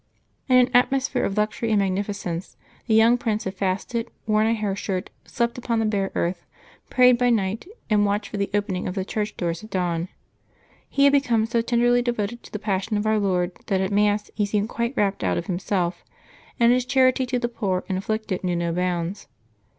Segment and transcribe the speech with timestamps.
[0.49, 2.57] In an atmosphere of luxury and magnificence
[2.87, 6.43] the young prince had fasted, worn a hair shirt, slept upon the bare earth,
[6.89, 10.07] prayed by night, and watched for the open ing of the church doors at dawn.
[10.89, 13.91] He had become so ten derly devoted to the Passion of Our Lord that at
[13.91, 16.03] Mass he seemed quite rapt out of himself,
[16.59, 19.27] and his charity to the poor and afflicted knew no bounds.